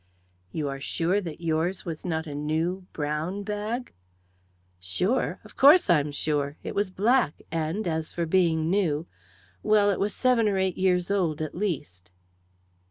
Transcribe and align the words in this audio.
"You 0.51 0.67
are 0.67 0.79
sure 0.81 1.21
that 1.21 1.41
yours 1.41 1.85
was 1.85 2.03
not 2.07 2.25
a 2.25 2.33
new 2.33 2.87
brown 2.91 3.43
bag?" 3.43 3.93
"Sure! 4.79 5.39
Of 5.43 5.55
course 5.55 5.91
I'm 5.91 6.11
sure! 6.11 6.57
It 6.63 6.73
was 6.73 6.89
black; 6.89 7.43
and, 7.51 7.87
as 7.87 8.11
for 8.11 8.25
being 8.25 8.67
new 8.71 9.05
well, 9.61 9.91
it 9.91 9.99
was 9.99 10.15
seven 10.15 10.47
or 10.47 10.57
eight 10.57 10.79
years 10.79 11.11
old 11.11 11.39
at 11.39 11.53
least." 11.53 12.09